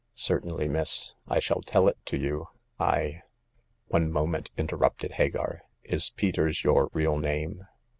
[0.07, 1.13] '*" Certainly, miss.
[1.27, 2.47] I shall tell it to you.
[2.79, 3.21] I
[3.89, 7.67] ""One moment," interrupted Hagar." Is Peters your real name